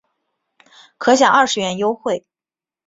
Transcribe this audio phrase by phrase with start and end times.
[0.97, 2.25] 可享二十元优惠